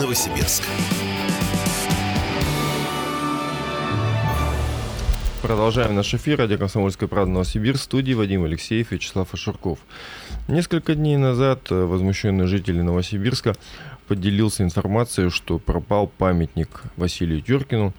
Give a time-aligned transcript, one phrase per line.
[0.00, 0.64] Новосибирск.
[5.50, 6.38] Продолжаем наш эфир.
[6.38, 7.82] Радио «Комсомольская правда» Новосибирск.
[7.82, 9.80] Студии Вадим Алексеев и Вячеслав Ашурков.
[10.46, 13.56] Несколько дней назад э, возмущенный житель Новосибирска
[14.06, 17.92] поделился информацией, что пропал памятник Василию Тюркину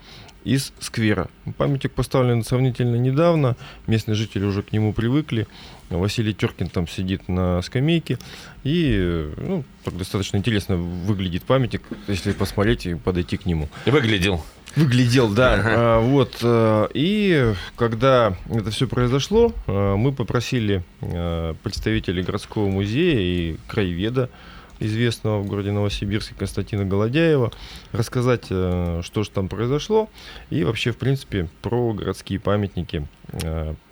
[0.45, 1.27] из сквера.
[1.57, 5.45] Памятник поставлен сравнительно недавно, местные жители уже к нему привыкли.
[5.89, 8.17] Василий Теркин там сидит на скамейке,
[8.63, 13.67] и ну, так достаточно интересно выглядит памятник, если посмотреть и подойти к нему.
[13.85, 14.41] Выглядел.
[14.75, 15.53] Выглядел, да.
[15.55, 15.69] Ага.
[15.75, 16.37] А, вот.
[16.41, 24.29] Э, и когда это все произошло, э, мы попросили э, представителей городского музея и краеведа
[24.79, 27.51] известного в городе Новосибирске Константина Голодяева,
[27.91, 30.09] рассказать, что же там произошло,
[30.49, 33.05] и вообще, в принципе, про городские памятники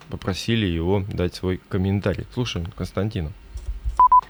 [0.10, 2.26] попросили его дать свой комментарий.
[2.34, 3.32] Слушаем Константина.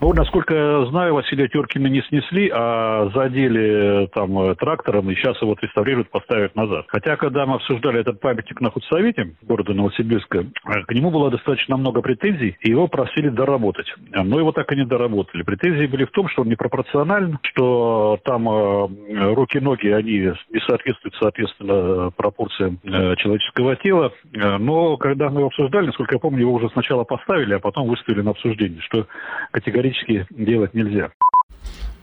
[0.02, 5.58] Ну, насколько знаю, Василия Теркина не снесли, а задели там э, трактором, и сейчас его
[5.62, 6.86] реставрируют, поставят назад.
[6.88, 11.76] Хотя, когда мы обсуждали этот памятник на худсовете города Новосибирска, э, к нему было достаточно
[11.76, 13.94] много претензий, и его просили доработать.
[14.14, 15.44] Но его так и не доработали.
[15.44, 22.12] Претензии были в том, что он непропорционален, что там э, руки-ноги, они не соответствуют, соответственно,
[22.12, 24.14] пропорциям э, человеческого тела.
[24.32, 28.22] Но когда мы его обсуждали, насколько я помню, его уже сначала поставили, а потом выставили
[28.22, 29.06] на обсуждение, что
[29.52, 31.12] категорически категорически делать нельзя.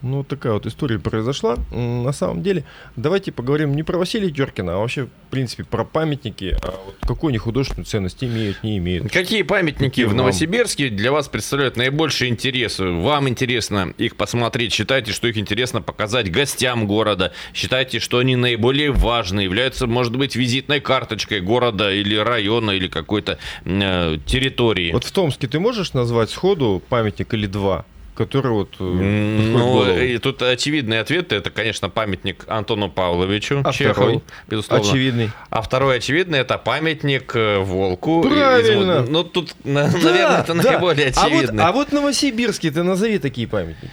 [0.03, 1.57] Ну, такая вот история произошла.
[1.73, 2.65] На самом деле,
[2.97, 6.57] давайте поговорим не про Василия Теркина, а вообще, в принципе, про памятники.
[6.63, 9.11] А вот какую они художественную ценность имеют, не имеют.
[9.11, 12.79] Какие памятники Какие в Новосибирске для вас представляют наибольший интерес?
[12.79, 14.73] Вам интересно их посмотреть?
[14.73, 17.33] Считаете, что их интересно показать гостям города?
[17.55, 19.41] Считаете, что они наиболее важны?
[19.41, 24.93] Являются, может быть, визитной карточкой города или района, или какой-то э, территории?
[24.93, 27.85] Вот в Томске ты можешь назвать сходу памятник или два?
[28.17, 28.75] Который вот...
[28.81, 34.23] Э, ну, и тут очевидный ответ, это, конечно, памятник Антону Павловичу а Чехову, второй?
[34.49, 34.89] безусловно.
[34.89, 35.31] Очевидный.
[35.51, 38.23] А второй очевидный, это памятник э, Волку.
[38.23, 39.05] Правильно.
[39.05, 40.73] Из, ну, тут, да, наверное, это да.
[40.73, 41.63] наиболее очевидный.
[41.63, 43.93] А вот, а вот Новосибирский, ты назови такие памятники.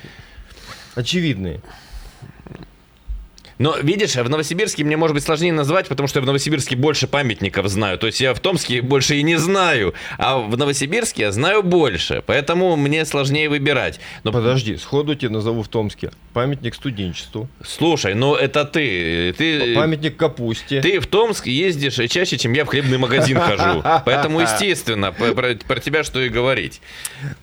[0.96, 1.62] Очевидные.
[3.58, 7.08] Но, видишь, в Новосибирске мне, может быть, сложнее назвать, потому что я в Новосибирске больше
[7.08, 7.98] памятников знаю.
[7.98, 9.94] То есть я в Томске больше и не знаю.
[10.18, 12.24] А в Новосибирске я знаю больше.
[12.26, 14.00] Поэтому мне сложнее выбирать.
[14.24, 14.32] Но...
[14.32, 16.12] Подожди, сходу тебе назову в Томске.
[16.34, 17.48] Памятник студенчеству.
[17.64, 19.34] Слушай, ну это ты.
[19.38, 20.82] ты Памятник капусте.
[20.82, 23.84] Ты в Томск ездишь чаще, чем я в хлебный магазин хожу.
[24.06, 26.82] Поэтому, естественно, про, про тебя что и говорить.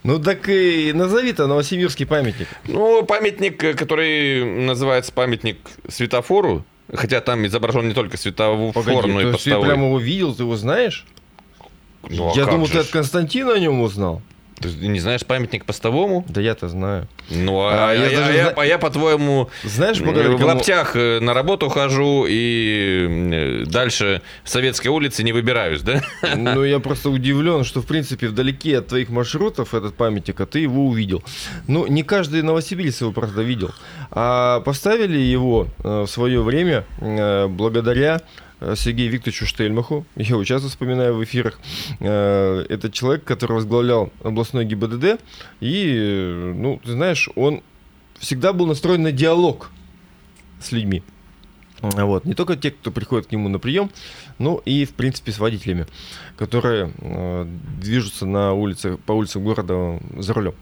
[0.02, 2.48] Ну так и назови-то новосибирский памятник.
[2.66, 5.58] Ну, памятник, который называется памятник
[6.00, 9.60] светофору, хотя там изображен не только светофор, Погоди, но и постовой.
[9.62, 11.04] ты прямо его видел, ты его знаешь?
[12.08, 12.72] Ну, а Я думал, же?
[12.72, 14.22] ты от Константина о нем узнал.
[14.60, 16.24] Ты не знаешь памятник постовому?
[16.28, 17.08] Да я-то знаю.
[17.30, 18.32] Ну, а, а, я, я, даже...
[18.32, 24.88] я, а я, по-твоему, знаешь, в лаптях э, на работу хожу и э, дальше Советской
[24.88, 26.02] улицы не выбираюсь, да?
[26.36, 30.58] Ну, я просто удивлен, что, в принципе, вдалеке от твоих маршрутов этот памятник, а ты
[30.58, 31.22] его увидел.
[31.66, 33.70] Ну, не каждый новосибирец его, правда, видел.
[34.10, 36.84] А поставили его э, в свое время
[37.48, 38.20] благодаря
[38.76, 41.58] Сергею Викторовичу Штельмаху, я его часто вспоминаю в эфирах.
[42.00, 45.20] Э, это человек, который возглавлял областной ГИБДД,
[45.60, 47.62] и, ну, ты знаешь, он
[48.18, 49.70] всегда был настроен на диалог
[50.60, 51.02] с людьми.
[51.80, 52.26] Вот.
[52.26, 53.90] Не только те, кто приходит к нему на прием,
[54.38, 55.86] но и, в принципе, с водителями,
[56.36, 57.46] которые э,
[57.80, 60.54] движутся на улице, по улицам города за рулем.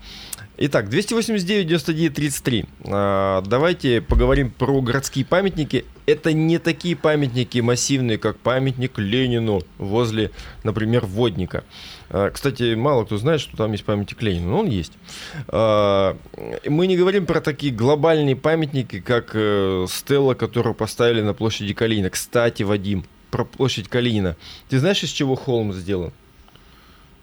[0.60, 2.66] Итак, 289-99-33.
[2.86, 5.84] А, давайте поговорим про городские памятники.
[6.04, 10.32] Это не такие памятники массивные, как памятник Ленину возле,
[10.64, 11.62] например, Водника.
[12.10, 14.94] А, кстати, мало кто знает, что там есть памятник Ленину, но он есть.
[15.46, 16.16] А,
[16.66, 22.10] мы не говорим про такие глобальные памятники, как э, стелла, которую поставили на площади Калинина.
[22.10, 24.34] Кстати, Вадим, про площадь Калинина.
[24.68, 26.12] Ты знаешь, из чего холм сделан?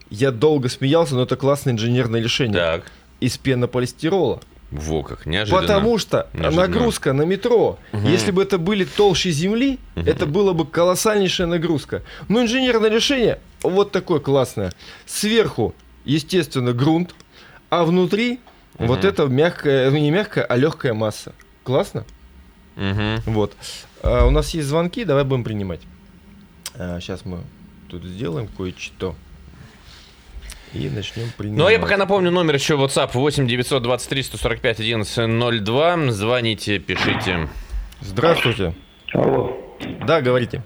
[0.10, 2.54] Я долго смеялся, но это классное инженерное решение.
[2.58, 4.42] Так из пенополистирола.
[4.72, 5.62] Во как, неожиданно.
[5.62, 6.62] Потому что неожиданно.
[6.62, 8.08] нагрузка на метро, угу.
[8.08, 10.06] если бы это были толще земли, угу.
[10.06, 12.04] это было бы колоссальнейшая нагрузка.
[12.28, 14.74] Но инженерное решение вот такое классное.
[15.06, 15.74] Сверху,
[16.04, 17.16] естественно, грунт,
[17.70, 18.40] а внутри
[18.78, 18.88] угу.
[18.88, 21.34] вот это мягкая, ну, не мягкая, а легкая масса.
[21.64, 22.06] Классно?
[22.76, 23.32] Угу.
[23.32, 23.56] Вот.
[24.04, 25.82] А, у нас есть звонки, давай будем принимать.
[26.74, 27.40] А, сейчас мы
[27.88, 29.16] тут сделаем кое-что
[30.76, 31.60] и начнем принимать.
[31.60, 36.12] Ну, а я пока напомню номер еще WhatsApp 8 923 145 1102.
[36.12, 37.48] Звоните, пишите.
[38.02, 38.74] Здравствуйте.
[39.14, 39.58] Алло.
[40.06, 40.62] Да, говорите.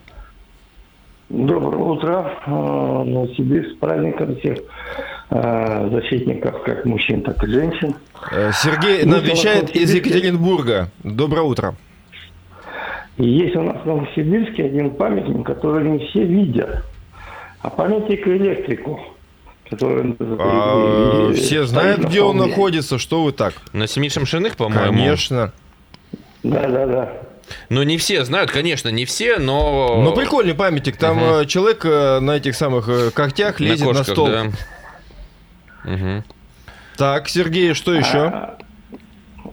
[1.29, 2.33] Доброе утро.
[2.45, 4.57] А, Новосибирск, с праздником всех.
[5.31, 7.93] э, защитников как мужчин, так и женщин.
[8.31, 10.89] Э, Сергей нам вещает из Екатеринбурга.
[11.03, 11.75] Доброе утро.
[13.17, 16.83] Есть у нас в Новосибирске один памятник, который не все видят.
[17.61, 18.99] А памятник электрику.
[19.69, 23.53] Который, а, все знают, где он находится, что вы так?
[23.71, 24.93] На Семи Шамшиных, по-моему?
[24.93, 25.53] Конечно.
[26.41, 27.13] Да, да, да.
[27.69, 30.01] Ну, не все знают, конечно, не все, но...
[30.03, 30.97] Ну, прикольный памятник.
[30.97, 31.45] Там угу.
[31.45, 34.27] человек э, на этих самых э, когтях лезет на, кошках, на стол.
[34.27, 34.45] Да.
[35.85, 36.23] Угу.
[36.97, 38.27] Так, Сергей, что еще?
[38.27, 38.57] А,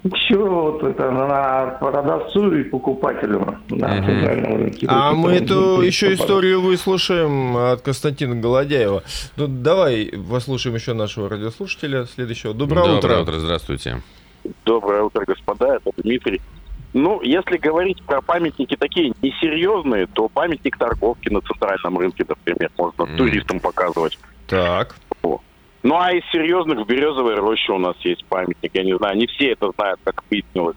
[0.05, 4.87] еще вот это на продавцу и покупателю на центральном рынке.
[4.88, 9.03] А мы эту еще историю выслушаем от Константина Голодяева.
[9.37, 12.55] Ну, давай послушаем еще нашего радиослушателя следующего.
[12.55, 13.09] Доброе, Доброе утро.
[13.09, 14.03] Доброе утро, здравствуйте.
[14.65, 16.41] Доброе утро, господа, это Дмитрий.
[16.93, 23.03] Ну, если говорить про памятники такие несерьезные, то памятник торговки на центральном рынке, например, можно
[23.03, 23.17] mm.
[23.17, 24.19] туристам показывать.
[24.47, 24.97] Так.
[25.87, 28.73] Ну, а из серьезных в Березовой роще у нас есть памятник.
[28.75, 30.77] Я не знаю, не все это знают, как выяснилось.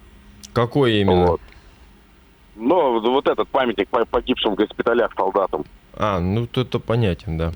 [0.53, 1.25] Какой именно?
[1.25, 1.41] Вот.
[2.55, 5.65] Ну, вот этот памятник погибшим в госпиталях солдатам.
[5.95, 7.53] А, ну, это понятен, да.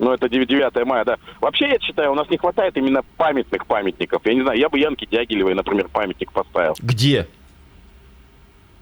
[0.00, 1.18] Ну, это 9 мая, да.
[1.40, 4.20] Вообще, я считаю, у нас не хватает именно памятных памятников.
[4.24, 6.74] Я не знаю, я бы Янке Дягилевой, например, памятник поставил.
[6.80, 7.28] Где?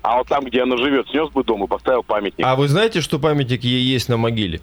[0.00, 2.47] А вот там, где она живет, снес бы дом и поставил памятник.
[2.47, 4.62] А вы знаете, что памятник ей есть на могиле?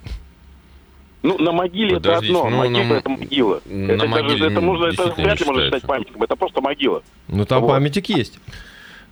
[1.23, 2.93] Ну, на могиле Подождите, это одно, ну, могила на...
[2.93, 3.61] это могила.
[3.65, 7.03] На это, могиле, даже, это, можно, это вряд ли можно считать памятником, это просто могила.
[7.27, 7.69] Ну, там вот.
[7.69, 8.39] памятник есть.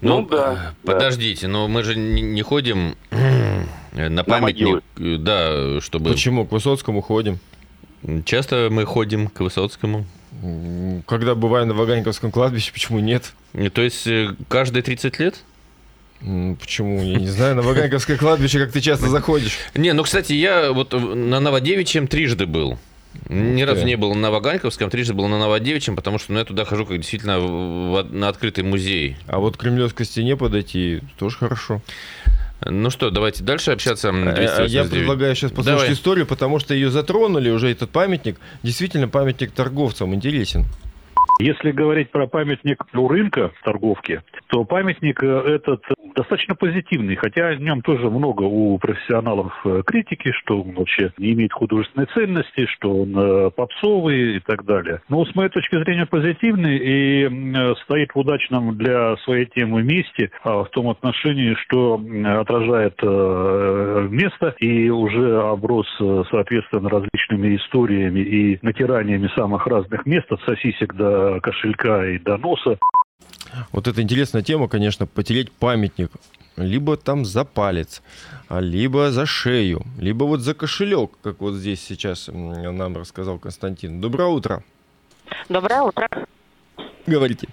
[0.02, 0.76] Ну, ну да.
[0.84, 1.54] Подождите, да.
[1.54, 2.96] но мы же не, не ходим
[3.92, 6.12] на памятник, на да, чтобы...
[6.12, 6.46] Почему?
[6.46, 7.40] К Высоцкому ходим.
[8.26, 10.06] Часто мы ходим к Высоцкому.
[11.08, 13.34] Когда бываем на Ваганьковском кладбище, почему нет?
[13.74, 15.44] То есть э, каждые 30 лет?
[16.22, 17.02] Почему?
[17.02, 19.58] Я не знаю, на Ваганьковское кладбище как ты часто заходишь.
[19.76, 22.78] Не, ну, кстати, я вот на Новодевичьем трижды был.
[23.30, 26.66] Ни разу не был на Ваганьковском, трижды был на Новодевичьем, потому что ну, я туда
[26.66, 29.18] хожу как действительно в, в, на открытый музей.
[29.28, 31.82] А вот к Кремлевской стене подойти тоже хорошо.
[32.64, 34.10] Ну что, давайте дальше общаться.
[34.10, 35.94] Э, я предлагаю сейчас послушать Давай.
[35.94, 38.38] историю, потому что ее затронули уже этот памятник.
[38.64, 40.66] Действительно, памятник торговцам интересен.
[41.40, 45.84] Если говорить про памятник у рынка торговки, то памятник э, этот
[46.16, 51.34] достаточно позитивный, хотя о нем тоже много у профессионалов э, критики, что он вообще не
[51.34, 55.02] имеет художественной ценности, что он э, попсовый и так далее.
[55.10, 60.64] Но с моей точки зрения позитивный и стоит в удачном для своей темы месте а,
[60.64, 62.02] в том отношении, что
[62.40, 65.88] отражает место и уже оброс,
[66.30, 72.78] соответственно, различными историями и натираниями самых разных мест, от сосисек до кошелька и до носа.
[73.72, 76.12] Вот это интересная тема, конечно, потереть памятник.
[76.58, 78.02] Либо там за палец,
[78.48, 84.00] а либо за шею, либо вот за кошелек, как вот здесь сейчас нам рассказал Константин.
[84.00, 84.64] Доброе утро.
[85.50, 86.08] Доброе утро.
[87.06, 87.50] Говорите.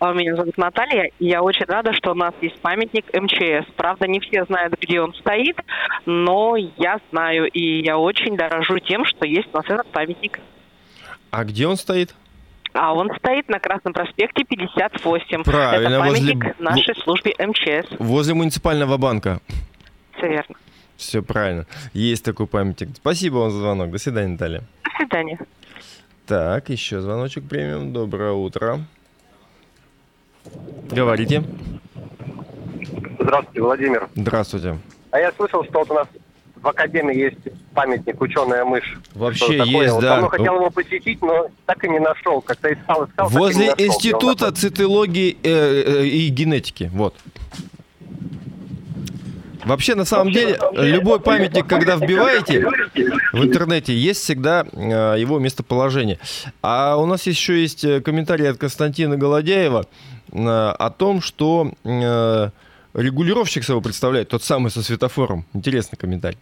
[0.00, 3.72] А, меня зовут Наталья, и я очень рада, что у нас есть памятник МЧС.
[3.76, 5.56] Правда, не все знают, где он стоит,
[6.04, 10.40] но я знаю, и я очень дорожу тем, что есть у нас этот памятник.
[11.30, 12.14] А где он стоит?
[12.74, 15.44] А он стоит на Красном проспекте 58.
[15.44, 16.54] Правильно, Это памятник возле...
[16.58, 17.88] нашей службе МЧС.
[18.00, 19.40] Возле муниципального банка.
[20.16, 20.56] Все верно.
[20.96, 21.66] Все правильно.
[21.92, 22.88] Есть такой памятник.
[22.96, 23.90] Спасибо вам за звонок.
[23.90, 24.60] До свидания, Наталья.
[24.82, 25.38] До свидания.
[26.26, 27.92] Так, еще звоночек премиум.
[27.92, 28.80] Доброе утро.
[30.90, 31.44] Говорите.
[33.20, 34.08] Здравствуйте, Владимир.
[34.16, 34.78] Здравствуйте.
[35.12, 36.08] А я слышал, что вот у нас
[36.64, 37.38] в Академии есть
[37.74, 38.98] памятник «Ученая мышь».
[39.14, 40.14] Вообще есть, вот да.
[40.14, 42.40] Давно хотел его посетить, но так и не нашел.
[42.40, 47.14] Как-то искал, искал, Возле нашел, Института цитологии э, э, и генетики, вот.
[49.66, 52.66] Вообще, на самом деле, любой памятник, когда вбиваете
[53.32, 56.18] в интернете, есть всегда э, его местоположение.
[56.62, 59.86] А у нас еще есть э, комментарий от Константина Голодяева
[60.32, 61.72] э, о том, что
[62.94, 65.44] регулировщик собой представляет, тот самый со светофором.
[65.52, 66.38] Интересный комментарий.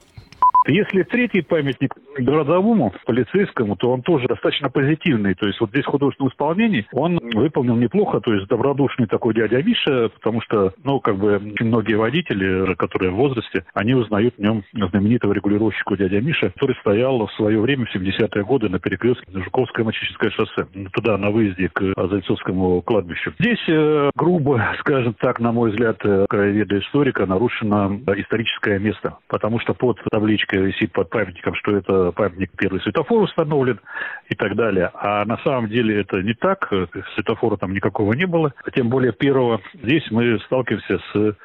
[0.66, 5.34] Если третий памятник городовому, полицейскому, то он тоже достаточно позитивный.
[5.34, 9.62] То есть вот здесь в художественном исполнении он выполнил неплохо, то есть добродушный такой дядя
[9.62, 14.64] Миша, потому что, ну, как бы многие водители, которые в возрасте, они узнают в нем
[14.72, 19.84] знаменитого регулировщика дядя Миша, который стоял в свое время, в 70-е годы, на перекрестке Жуковское
[19.84, 23.32] Мачическое шоссе, туда, на выезде к Зайцовскому кладбищу.
[23.38, 29.58] Здесь, э, грубо, скажем так, на мой взгляд, э, краеведа историка, нарушено историческое место, потому
[29.60, 33.80] что под табличкой табличка висит под памятником, что это памятник первый светофор установлен
[34.28, 34.90] и так далее.
[34.94, 36.70] А на самом деле это не так.
[37.14, 38.52] Светофора там никакого не было.
[38.74, 39.60] Тем более первого.
[39.74, 41.36] Здесь мы сталкиваемся с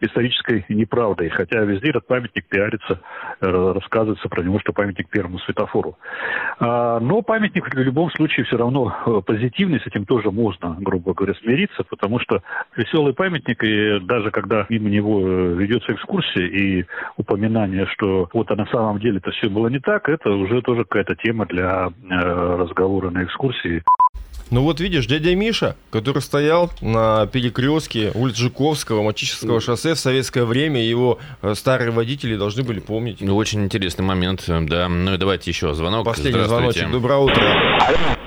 [0.00, 1.28] исторической неправдой.
[1.30, 3.00] Хотя везде этот памятник пиарится,
[3.40, 5.96] рассказывается про него, что памятник первому светофору.
[6.58, 11.14] А, но памятник в любом случае все равно э, позитивный, с этим тоже можно, грубо
[11.14, 12.42] говоря, смириться, потому что
[12.76, 16.84] веселый памятник, и даже когда мимо него э, ведется экскурсия и
[17.16, 20.84] упоминание, что вот а на самом деле это все было не так, это уже тоже
[20.84, 23.82] какая-то тема для э, разговора на экскурсии.
[24.54, 30.44] Ну вот видишь, дядя Миша, который стоял на перекрестке улиц Жуковского, Мачического шоссе в советское
[30.44, 33.20] время, его э, старые водители должны были помнить.
[33.20, 34.88] Ну, очень интересный момент, э, да.
[34.88, 36.04] Ну и давайте еще звонок.
[36.04, 36.88] Последний звоночек.
[36.88, 37.42] Доброе утро.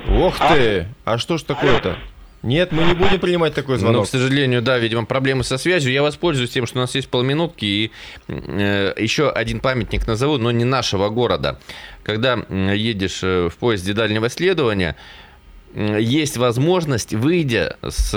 [0.10, 0.88] Ох ты!
[1.06, 1.98] А что ж такое-то?
[2.44, 4.02] Нет, мы не будем принимать такой звонок.
[4.02, 5.94] Но, к сожалению, да, видимо, проблемы со связью.
[5.94, 7.92] Я воспользуюсь тем, что у нас есть полминутки, и
[8.28, 11.58] э, еще один памятник назову, но не нашего города.
[12.04, 14.98] Когда едешь э, в поезде дальнего следования,
[15.78, 18.12] есть возможность, выйдя с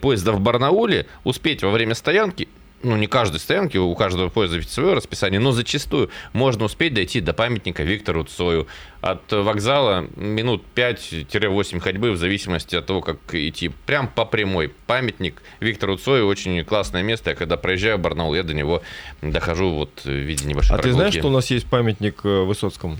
[0.00, 2.48] поезда в Барнауле, успеть во время стоянки
[2.82, 7.32] ну, не каждой стоянки, у каждого поезда свое расписание, но зачастую можно успеть дойти до
[7.32, 8.66] памятника Виктору Цою.
[9.00, 13.70] От вокзала минут 5-8 ходьбы, в зависимости от того, как идти.
[13.86, 14.72] Прям по прямой.
[14.86, 17.30] Памятник Виктору Цою очень классное место.
[17.30, 18.82] Я когда проезжаю в Барнаул, я до него
[19.22, 20.92] дохожу вот в виде небольшой А прогулки.
[20.92, 22.98] ты знаешь, что у нас есть памятник э, Высоцкому?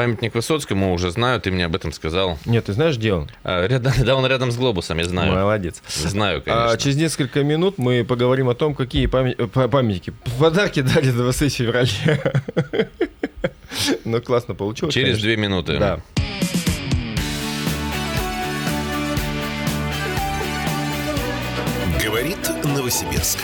[0.00, 2.38] Памятник Высоцкому уже знаю, ты мне об этом сказал.
[2.46, 3.28] Нет, ты знаешь, где он?
[3.44, 5.34] А, рядом, да, он рядом с глобусом, я знаю.
[5.34, 5.82] Молодец.
[5.88, 6.70] Знаю, а конечно.
[6.70, 11.54] А через несколько минут мы поговорим о том, какие память, э, памятники, подарки дали 20
[11.54, 12.18] февраля.
[14.06, 14.94] Ну, классно получилось.
[14.94, 15.76] Через две минуты.
[15.76, 16.00] Да.
[22.02, 23.38] Говорит Новосибирск.